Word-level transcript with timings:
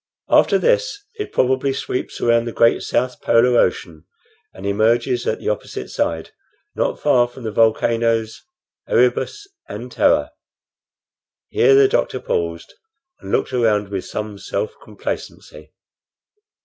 After 0.31 0.57
this 0.57 1.05
it 1.19 1.31
probably 1.31 1.73
sweeps 1.73 2.19
around 2.19 2.45
the 2.45 2.51
great 2.51 2.81
South 2.81 3.21
Polar 3.21 3.55
ocean, 3.59 4.05
and 4.51 4.65
emerges 4.65 5.27
at 5.27 5.37
the 5.37 5.49
opposite 5.49 5.91
side, 5.91 6.31
not 6.73 6.99
far 6.99 7.27
from 7.27 7.43
the 7.43 7.51
volcanoes 7.51 8.41
Erebus 8.87 9.45
and 9.69 9.91
Terror." 9.91 10.31
Here 11.49 11.75
the 11.75 11.87
doctor 11.87 12.19
paused, 12.19 12.73
and 13.19 13.31
looked 13.31 13.53
around 13.53 13.89
with 13.89 14.03
some 14.05 14.39
self 14.39 14.71
complacency. 14.83 15.71